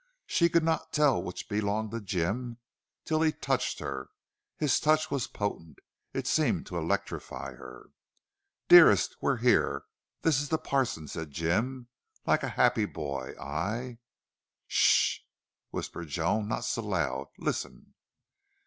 She 0.25 0.49
could 0.49 0.63
not 0.63 0.91
tell 0.91 1.21
which 1.21 1.47
belonged 1.47 1.91
to 1.91 2.01
Jim 2.01 2.57
till 3.05 3.21
he 3.21 3.31
touched 3.31 3.77
her. 3.77 4.09
His 4.57 4.79
touch 4.79 5.11
was 5.11 5.27
potent. 5.27 5.77
It 6.11 6.25
seemed 6.25 6.65
to 6.65 6.77
electrify 6.77 7.53
her. 7.53 7.91
"Dearest, 8.67 9.15
we're 9.21 9.37
here 9.37 9.83
this 10.23 10.41
is 10.41 10.49
the 10.49 10.57
parson," 10.57 11.07
said 11.07 11.29
Jim, 11.29 11.87
like 12.25 12.41
a 12.41 12.49
happy 12.57 12.85
boy. 12.85 13.35
"I" 13.39 13.99
"Ssssh!" 14.67 15.19
whispered 15.69 16.07
Joan. 16.07 16.47
"Not 16.47 16.65
so 16.65 16.81
loud.... 16.81 17.27
Listen!" 17.37 17.93